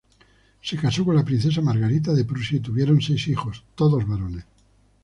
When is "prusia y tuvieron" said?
2.25-2.99